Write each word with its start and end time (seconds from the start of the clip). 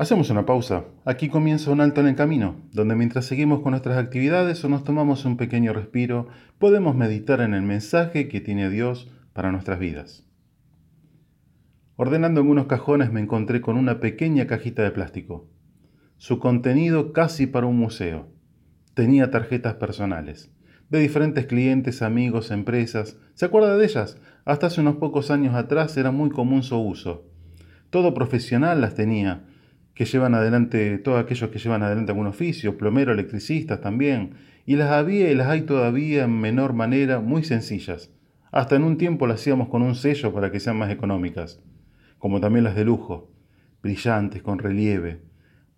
Hacemos 0.00 0.30
una 0.30 0.46
pausa. 0.46 0.86
Aquí 1.04 1.28
comienza 1.28 1.70
un 1.70 1.82
alto 1.82 2.00
en 2.00 2.06
el 2.06 2.14
camino, 2.14 2.56
donde 2.72 2.96
mientras 2.96 3.26
seguimos 3.26 3.60
con 3.60 3.72
nuestras 3.72 3.98
actividades 3.98 4.64
o 4.64 4.70
nos 4.70 4.82
tomamos 4.82 5.26
un 5.26 5.36
pequeño 5.36 5.74
respiro, 5.74 6.26
podemos 6.58 6.96
meditar 6.96 7.42
en 7.42 7.52
el 7.52 7.60
mensaje 7.60 8.26
que 8.26 8.40
tiene 8.40 8.70
Dios 8.70 9.12
para 9.34 9.52
nuestras 9.52 9.78
vidas. 9.78 10.26
Ordenando 11.96 12.40
en 12.40 12.48
unos 12.48 12.64
cajones 12.64 13.12
me 13.12 13.20
encontré 13.20 13.60
con 13.60 13.76
una 13.76 14.00
pequeña 14.00 14.46
cajita 14.46 14.82
de 14.82 14.90
plástico. 14.90 15.50
Su 16.16 16.38
contenido 16.38 17.12
casi 17.12 17.46
para 17.46 17.66
un 17.66 17.76
museo. 17.76 18.32
Tenía 18.94 19.30
tarjetas 19.30 19.74
personales, 19.74 20.50
de 20.88 20.98
diferentes 20.98 21.44
clientes, 21.44 22.00
amigos, 22.00 22.50
empresas. 22.50 23.18
¿Se 23.34 23.44
acuerda 23.44 23.76
de 23.76 23.84
ellas? 23.84 24.16
Hasta 24.46 24.68
hace 24.68 24.80
unos 24.80 24.96
pocos 24.96 25.30
años 25.30 25.54
atrás 25.54 25.94
era 25.98 26.10
muy 26.10 26.30
común 26.30 26.62
su 26.62 26.78
uso. 26.78 27.26
Todo 27.90 28.14
profesional 28.14 28.80
las 28.80 28.94
tenía, 28.94 29.44
que 30.00 30.06
llevan 30.06 30.34
adelante, 30.34 30.96
todos 30.96 31.22
aquellos 31.22 31.50
que 31.50 31.58
llevan 31.58 31.82
adelante 31.82 32.12
algún 32.12 32.26
oficio, 32.26 32.78
plomero, 32.78 33.12
electricistas 33.12 33.82
también, 33.82 34.30
y 34.64 34.76
las 34.76 34.90
había 34.92 35.30
y 35.30 35.34
las 35.34 35.48
hay 35.48 35.60
todavía 35.60 36.24
en 36.24 36.40
menor 36.40 36.72
manera, 36.72 37.20
muy 37.20 37.44
sencillas. 37.44 38.10
Hasta 38.50 38.76
en 38.76 38.84
un 38.84 38.96
tiempo 38.96 39.26
las 39.26 39.42
hacíamos 39.42 39.68
con 39.68 39.82
un 39.82 39.94
sello 39.94 40.32
para 40.32 40.50
que 40.50 40.58
sean 40.58 40.78
más 40.78 40.90
económicas, 40.90 41.62
como 42.18 42.40
también 42.40 42.64
las 42.64 42.76
de 42.76 42.86
lujo, 42.86 43.30
brillantes, 43.82 44.42
con 44.42 44.58
relieve. 44.58 45.20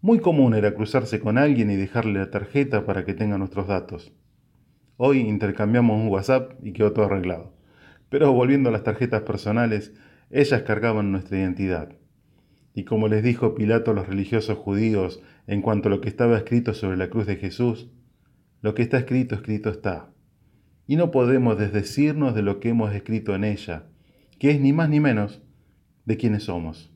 Muy 0.00 0.18
común 0.18 0.52
era 0.54 0.74
cruzarse 0.74 1.20
con 1.20 1.38
alguien 1.38 1.70
y 1.70 1.76
dejarle 1.76 2.18
la 2.18 2.32
tarjeta 2.32 2.84
para 2.84 3.04
que 3.04 3.14
tenga 3.14 3.38
nuestros 3.38 3.68
datos. 3.68 4.12
Hoy 4.96 5.20
intercambiamos 5.20 5.96
un 5.96 6.08
WhatsApp 6.08 6.54
y 6.60 6.72
quedó 6.72 6.92
todo 6.92 7.04
arreglado. 7.04 7.54
Pero 8.08 8.32
volviendo 8.32 8.70
a 8.70 8.72
las 8.72 8.82
tarjetas 8.82 9.22
personales, 9.22 9.94
ellas 10.28 10.62
cargaban 10.62 11.12
nuestra 11.12 11.38
identidad. 11.38 11.92
Y 12.78 12.84
como 12.84 13.08
les 13.08 13.24
dijo 13.24 13.56
Pilato 13.56 13.90
a 13.90 13.94
los 13.94 14.06
religiosos 14.06 14.56
judíos 14.56 15.20
en 15.48 15.62
cuanto 15.62 15.88
a 15.88 15.90
lo 15.90 16.00
que 16.00 16.08
estaba 16.08 16.36
escrito 16.36 16.74
sobre 16.74 16.96
la 16.96 17.10
cruz 17.10 17.26
de 17.26 17.34
Jesús, 17.34 17.90
lo 18.62 18.76
que 18.76 18.82
está 18.82 18.98
escrito, 18.98 19.34
escrito 19.34 19.68
está. 19.68 20.12
Y 20.86 20.94
no 20.94 21.10
podemos 21.10 21.58
desdecirnos 21.58 22.36
de 22.36 22.42
lo 22.42 22.60
que 22.60 22.68
hemos 22.68 22.94
escrito 22.94 23.34
en 23.34 23.42
ella, 23.42 23.86
que 24.38 24.52
es 24.52 24.60
ni 24.60 24.72
más 24.72 24.88
ni 24.90 25.00
menos 25.00 25.42
de 26.04 26.18
quiénes 26.18 26.44
somos. 26.44 26.94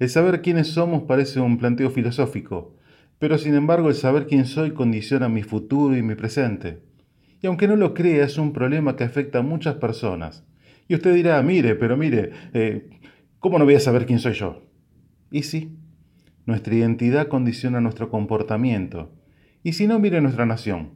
El 0.00 0.08
saber 0.08 0.42
quiénes 0.42 0.66
somos 0.66 1.04
parece 1.04 1.38
un 1.38 1.58
planteo 1.58 1.88
filosófico, 1.90 2.74
pero 3.20 3.38
sin 3.38 3.54
embargo 3.54 3.88
el 3.88 3.94
saber 3.94 4.26
quién 4.26 4.46
soy 4.46 4.72
condiciona 4.72 5.28
mi 5.28 5.44
futuro 5.44 5.96
y 5.96 6.02
mi 6.02 6.16
presente. 6.16 6.82
Y 7.40 7.46
aunque 7.46 7.68
no 7.68 7.76
lo 7.76 7.94
crea, 7.94 8.24
es 8.24 8.36
un 8.36 8.52
problema 8.52 8.96
que 8.96 9.04
afecta 9.04 9.38
a 9.38 9.42
muchas 9.42 9.76
personas. 9.76 10.44
Y 10.88 10.96
usted 10.96 11.14
dirá, 11.14 11.40
mire, 11.40 11.76
pero 11.76 11.96
mire, 11.96 12.32
eh, 12.52 12.90
¿cómo 13.38 13.60
no 13.60 13.64
voy 13.64 13.76
a 13.76 13.80
saber 13.80 14.06
quién 14.06 14.18
soy 14.18 14.32
yo? 14.32 14.71
Y 15.32 15.44
sí, 15.44 15.78
nuestra 16.44 16.74
identidad 16.74 17.28
condiciona 17.28 17.80
nuestro 17.80 18.10
comportamiento. 18.10 19.10
Y 19.62 19.72
si 19.72 19.86
no, 19.86 19.98
mire 19.98 20.20
nuestra 20.20 20.44
nación, 20.44 20.90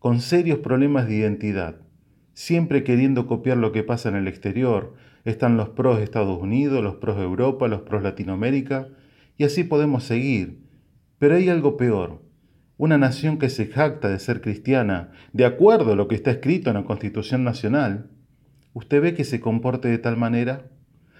con 0.00 0.20
serios 0.20 0.58
problemas 0.58 1.06
de 1.06 1.14
identidad, 1.14 1.76
siempre 2.34 2.82
queriendo 2.82 3.28
copiar 3.28 3.56
lo 3.56 3.70
que 3.70 3.84
pasa 3.84 4.08
en 4.08 4.16
el 4.16 4.26
exterior. 4.26 4.94
Están 5.24 5.56
los 5.56 5.68
pros 5.68 6.00
Estados 6.00 6.42
Unidos, 6.42 6.82
los 6.82 6.96
pros 6.96 7.18
Europa, 7.18 7.68
los 7.68 7.82
pros 7.82 8.02
Latinoamérica, 8.02 8.88
y 9.36 9.44
así 9.44 9.62
podemos 9.62 10.02
seguir. 10.02 10.60
Pero 11.18 11.36
hay 11.36 11.48
algo 11.48 11.76
peor. 11.76 12.20
Una 12.78 12.98
nación 12.98 13.38
que 13.38 13.48
se 13.48 13.66
jacta 13.66 14.08
de 14.08 14.18
ser 14.18 14.40
cristiana, 14.40 15.12
de 15.32 15.44
acuerdo 15.44 15.92
a 15.92 15.96
lo 15.96 16.08
que 16.08 16.16
está 16.16 16.32
escrito 16.32 16.70
en 16.70 16.76
la 16.76 16.84
Constitución 16.84 17.44
Nacional, 17.44 18.10
¿usted 18.72 19.00
ve 19.00 19.14
que 19.14 19.24
se 19.24 19.38
comporte 19.38 19.86
de 19.86 19.98
tal 19.98 20.16
manera? 20.16 20.68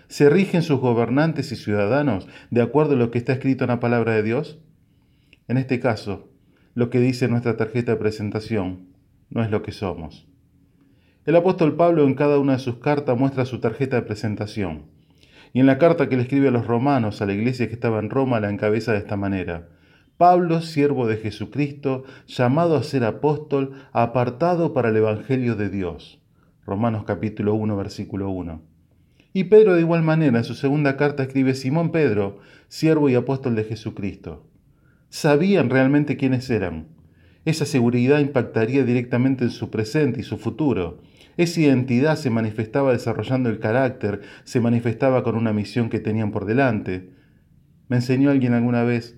¿Se 0.09 0.31
rigen 0.31 0.63
sus 0.63 0.81
gobernantes 0.81 1.53
y 1.53 1.57
ciudadanos 1.57 2.27
de 2.51 2.63
acuerdo 2.63 2.95
a 2.95 2.97
lo 2.97 3.11
que 3.11 3.19
está 3.19 3.35
escrito 3.35 3.65
en 3.65 3.69
la 3.69 3.79
palabra 3.79 4.15
de 4.15 4.23
Dios? 4.23 4.59
En 5.49 5.59
este 5.59 5.81
caso, 5.81 6.31
lo 6.75 6.89
que 6.89 6.99
dice 6.99 7.29
nuestra 7.29 7.59
tarjeta 7.59 7.93
de 7.93 7.99
presentación 7.99 8.87
no 9.29 9.43
es 9.45 9.51
lo 9.51 9.61
que 9.63 9.71
somos. 9.71 10.27
El 11.27 11.37
apóstol 11.37 11.77
Pablo 11.77 12.07
en 12.07 12.15
cada 12.15 12.39
una 12.39 12.55
de 12.55 12.59
sus 12.59 12.79
cartas 12.79 13.19
muestra 13.19 13.45
su 13.45 13.61
tarjeta 13.61 13.97
de 13.97 14.03
presentación. 14.03 14.87
Y 15.53 15.61
en 15.61 15.67
la 15.67 15.77
carta 15.77 16.09
que 16.09 16.17
le 16.17 16.23
escribe 16.23 16.49
a 16.49 16.53
los 16.53 16.67
romanos, 16.67 17.21
a 17.21 17.27
la 17.27 17.35
iglesia 17.35 17.69
que 17.69 17.75
estaba 17.75 17.99
en 17.99 18.09
Roma, 18.09 18.41
la 18.41 18.49
encabeza 18.49 18.93
de 18.93 18.99
esta 18.99 19.19
manera. 19.19 19.69
Pablo, 20.17 20.63
siervo 20.63 21.07
de 21.07 21.19
Jesucristo, 21.19 22.05
llamado 22.27 22.77
a 22.77 22.83
ser 22.83 23.05
apóstol, 23.05 23.73
apartado 23.93 24.73
para 24.73 24.89
el 24.89 24.97
Evangelio 24.97 25.55
de 25.55 25.69
Dios. 25.69 26.23
Romanos 26.65 27.05
capítulo 27.05 27.53
1, 27.53 27.77
versículo 27.77 28.31
1. 28.31 28.78
Y 29.39 29.45
Pedro 29.45 29.77
de 29.77 29.83
igual 29.83 30.03
manera 30.03 30.39
en 30.39 30.43
su 30.43 30.57
segunda 30.57 30.97
carta 30.97 31.23
escribe 31.23 31.55
Simón 31.55 31.93
Pedro, 31.93 32.41
siervo 32.67 33.09
y 33.09 33.15
apóstol 33.15 33.55
de 33.55 33.63
Jesucristo. 33.63 34.51
Sabían 35.11 35.71
realmente 35.71 36.17
quiénes 36.17 36.51
eran. 36.51 36.89
Esa 37.45 37.65
seguridad 37.65 38.19
impactaría 38.19 38.83
directamente 38.83 39.45
en 39.45 39.51
su 39.51 39.71
presente 39.71 40.19
y 40.19 40.25
su 40.25 40.39
futuro. 40.39 41.01
Esa 41.37 41.61
identidad 41.61 42.17
se 42.17 42.31
manifestaba 42.31 42.91
desarrollando 42.91 43.49
el 43.49 43.61
carácter, 43.61 44.23
se 44.43 44.59
manifestaba 44.59 45.23
con 45.23 45.37
una 45.37 45.53
misión 45.53 45.89
que 45.89 46.01
tenían 46.01 46.33
por 46.33 46.45
delante. 46.45 47.11
Me 47.87 47.95
enseñó 47.95 48.31
alguien 48.31 48.55
alguna 48.55 48.83
vez, 48.83 49.17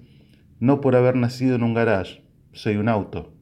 no 0.58 0.82
por 0.82 0.96
haber 0.96 1.16
nacido 1.16 1.54
en 1.54 1.62
un 1.62 1.72
garage, 1.72 2.22
soy 2.52 2.76
un 2.76 2.90
auto. 2.90 3.32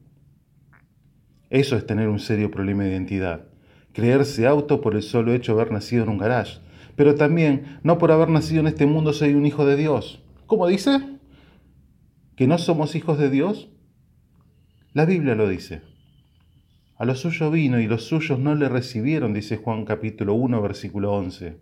Eso 1.49 1.75
es 1.75 1.85
tener 1.85 2.07
un 2.07 2.19
serio 2.19 2.49
problema 2.49 2.83
de 2.83 2.91
identidad 2.91 3.49
creerse 3.93 4.47
auto 4.47 4.81
por 4.81 4.95
el 4.95 5.01
solo 5.01 5.33
hecho 5.33 5.55
de 5.55 5.61
haber 5.61 5.73
nacido 5.73 6.03
en 6.03 6.09
un 6.09 6.17
garage, 6.17 6.59
pero 6.99 7.15
también 7.15 7.79
no 7.81 7.97
por 7.97 8.11
haber 8.11 8.27
nacido 8.27 8.59
en 8.59 8.67
este 8.67 8.85
mundo 8.85 9.13
soy 9.13 9.33
un 9.33 9.45
hijo 9.45 9.65
de 9.65 9.77
Dios. 9.77 10.21
¿Cómo 10.47 10.67
dice? 10.67 10.99
¿Que 12.35 12.45
no 12.45 12.57
somos 12.57 12.93
hijos 12.93 13.17
de 13.17 13.29
Dios? 13.29 13.69
La 14.91 15.05
Biblia 15.05 15.33
lo 15.33 15.47
dice. 15.47 15.81
A 16.97 17.05
lo 17.05 17.15
suyo 17.15 17.51
vino 17.51 17.79
y 17.79 17.87
los 17.87 18.03
suyos 18.03 18.37
no 18.37 18.53
le 18.53 18.67
recibieron, 18.67 19.33
dice 19.33 19.55
Juan 19.55 19.85
capítulo 19.85 20.33
1, 20.33 20.61
versículo 20.61 21.13
11. 21.13 21.61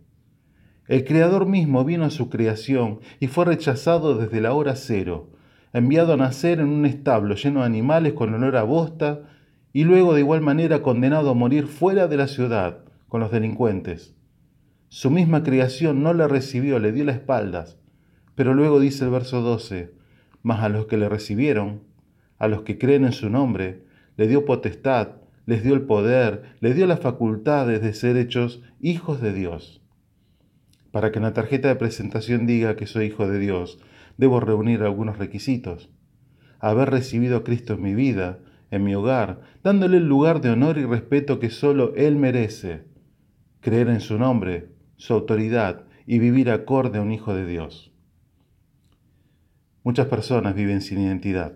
El 0.87 1.05
Creador 1.05 1.45
mismo 1.45 1.85
vino 1.85 2.05
a 2.05 2.09
su 2.09 2.31
creación 2.31 3.01
y 3.19 3.27
fue 3.27 3.45
rechazado 3.45 4.17
desde 4.17 4.41
la 4.41 4.55
hora 4.55 4.75
cero, 4.75 5.29
enviado 5.71 6.13
a 6.13 6.17
nacer 6.17 6.61
en 6.61 6.69
un 6.69 6.87
establo 6.87 7.35
lleno 7.35 7.59
de 7.59 7.67
animales 7.67 8.13
con 8.13 8.33
olor 8.33 8.57
a 8.57 8.63
bosta 8.63 9.29
y 9.71 9.83
luego 9.83 10.15
de 10.15 10.21
igual 10.21 10.41
manera 10.41 10.81
condenado 10.81 11.29
a 11.29 11.35
morir 11.35 11.67
fuera 11.67 12.07
de 12.07 12.17
la 12.17 12.25
ciudad 12.25 12.85
con 13.07 13.19
los 13.19 13.29
delincuentes. 13.29 14.16
Su 14.89 15.11
misma 15.11 15.43
creación 15.43 16.01
no 16.01 16.13
le 16.13 16.27
recibió, 16.29 16.79
le 16.79 16.93
dio 16.93 17.03
las 17.03 17.17
espaldas, 17.17 17.77
pero 18.35 18.53
luego 18.53 18.79
dice 18.79 19.03
el 19.03 19.11
verso 19.11 19.41
12, 19.41 19.91
mas 20.43 20.63
a 20.63 20.69
los 20.69 20.85
que 20.85 20.95
le 20.95 21.09
recibieron, 21.09 21.83
a 22.37 22.47
los 22.47 22.61
que 22.61 22.77
creen 22.77 23.03
en 23.03 23.11
su 23.11 23.29
nombre, 23.29 23.83
le 24.15 24.27
dio 24.27 24.45
potestad, 24.45 25.17
les 25.45 25.61
dio 25.61 25.73
el 25.73 25.81
poder, 25.81 26.55
les 26.61 26.75
dio 26.75 26.87
las 26.87 27.01
facultades 27.01 27.81
de 27.81 27.93
ser 27.93 28.15
hechos 28.15 28.61
hijos 28.79 29.21
de 29.21 29.33
Dios. 29.33 29.81
Para 30.91 31.11
que 31.11 31.19
en 31.19 31.23
la 31.23 31.33
tarjeta 31.33 31.67
de 31.67 31.75
presentación 31.75 32.47
diga 32.47 32.77
que 32.77 32.87
soy 32.87 33.07
hijo 33.07 33.27
de 33.27 33.39
Dios, 33.39 33.79
debo 34.17 34.39
reunir 34.39 34.83
algunos 34.83 35.17
requisitos. 35.17 35.89
Haber 36.59 36.89
recibido 36.89 37.37
a 37.37 37.43
Cristo 37.43 37.73
en 37.73 37.81
mi 37.81 37.93
vida, 37.93 38.39
en 38.71 38.85
mi 38.85 38.95
hogar, 38.95 39.41
dándole 39.63 39.97
el 39.97 40.07
lugar 40.07 40.39
de 40.39 40.49
honor 40.49 40.77
y 40.77 40.85
respeto 40.85 41.39
que 41.39 41.49
solo 41.49 41.93
Él 41.95 42.15
merece, 42.15 42.85
creer 43.59 43.89
en 43.89 43.99
su 43.99 44.17
nombre, 44.17 44.76
su 44.97 45.13
autoridad 45.13 45.85
y 46.07 46.19
vivir 46.19 46.49
acorde 46.49 46.97
a 46.97 47.01
un 47.01 47.11
Hijo 47.11 47.33
de 47.33 47.45
Dios. 47.45 47.91
Muchas 49.83 50.07
personas 50.07 50.55
viven 50.55 50.81
sin 50.81 50.99
identidad. 50.99 51.53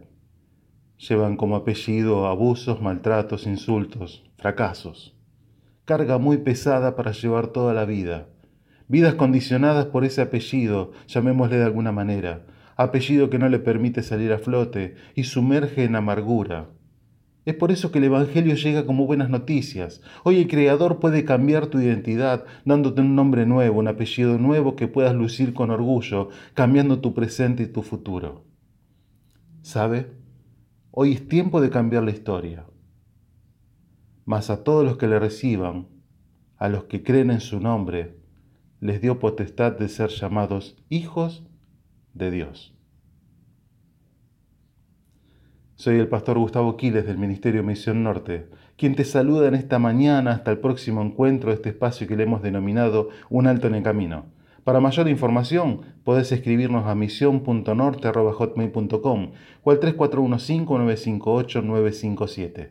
Llevan 0.97 1.35
como 1.35 1.56
apellido 1.56 2.28
abusos, 2.28 2.81
maltratos, 2.81 3.47
insultos, 3.47 4.24
fracasos. 4.38 5.18
Carga 5.85 6.19
muy 6.19 6.38
pesada 6.38 6.96
para 6.96 7.12
llevar 7.12 7.47
toda 7.47 7.74
la 7.74 7.85
vida. 7.85 8.30
Vidas 8.88 9.16
condicionadas 9.16 9.88
por 9.88 10.06
ese 10.06 10.21
apellido, 10.21 10.92
llamémosle 11.07 11.57
de 11.57 11.63
alguna 11.63 11.92
manera, 11.92 12.45
apellido 12.77 13.30
que 13.30 13.39
no 13.39 13.50
le 13.50 13.60
permite 13.60 14.04
salir 14.04 14.31
a 14.31 14.38
flote 14.38 14.95
y 15.16 15.24
sumerge 15.24 15.83
en 15.83 15.95
amargura, 15.95 16.69
es 17.46 17.56
por 17.56 17.72
eso 17.72 17.92
que 17.92 17.98
el 17.98 18.06
Evangelio 18.06 18.56
llega 18.56 18.86
como 18.86 19.08
buenas 19.08 19.30
noticias. 19.30 20.02
Hoy 20.24 20.38
el 20.38 20.48
Creador 20.48 21.00
puede 21.00 21.26
cambiar 21.26 21.68
tu 21.68 21.80
identidad 21.80 22.46
dándote 22.66 23.02
un 23.02 23.16
nombre 23.16 23.46
nuevo, 23.46 23.80
un 23.80 23.88
apellido 23.88 24.38
nuevo 24.38 24.76
que 24.76 24.88
puedas 24.88 25.16
lucir 25.16 25.54
con 25.54 25.72
orgullo, 25.72 26.30
cambiando 26.54 27.00
tu 27.00 27.14
presente 27.16 27.64
y 27.64 27.68
tu 27.68 27.82
futuro. 27.82 28.46
¿Sabe? 29.64 30.12
Hoy 30.92 31.14
es 31.14 31.28
tiempo 31.28 31.62
de 31.62 31.72
cambiar 31.72 32.04
la 32.04 32.12
historia. 32.12 32.66
Mas 34.26 34.50
a 34.52 34.64
todos 34.64 34.86
los 34.86 34.98
que 34.98 35.08
le 35.08 35.18
reciban, 35.18 35.88
a 36.58 36.70
los 36.70 36.84
que 36.84 37.02
creen 37.02 37.32
en 37.32 37.42
su 37.42 37.60
nombre, 37.60 38.18
les 38.80 39.02
dio 39.02 39.20
potestad 39.20 39.72
de 39.72 39.90
ser 39.90 40.10
llamados 40.10 40.78
hijos 40.90 41.44
de 42.14 42.30
Dios. 42.30 42.76
Soy 45.81 45.98
el 45.98 46.07
pastor 46.07 46.38
Gustavo 46.38 46.78
Quiles 46.78 47.07
del 47.07 47.18
Ministerio 47.18 47.63
Misión 47.63 48.04
Norte, 48.04 48.45
quien 48.78 48.94
te 48.94 49.04
saluda 49.04 49.48
en 49.48 49.56
esta 49.56 49.80
mañana 49.80 50.30
hasta 50.30 50.51
el 50.51 50.60
próximo 50.60 51.01
encuentro 51.01 51.50
de 51.50 51.56
este 51.56 51.69
espacio 51.69 52.07
que 52.07 52.16
le 52.16 52.22
hemos 52.22 52.44
denominado 52.44 53.10
Un 53.31 53.48
alto 53.48 53.66
en 53.66 53.74
el 53.74 53.81
camino. 53.81 54.25
Para 54.63 54.80
mayor 54.80 55.07
información, 55.07 55.81
podés 56.04 56.31
escribirnos 56.31 56.86
a 56.86 56.94
misión.norte.hotmail.com 56.94 59.31
o 59.63 59.72
al 59.72 59.80
3415-958-957. 59.80 62.69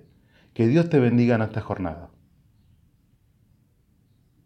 Que 0.54 0.68
Dios 0.68 0.88
te 0.88 1.00
bendiga 1.00 1.34
en 1.34 1.42
esta 1.42 1.62
jornada. 1.62 2.10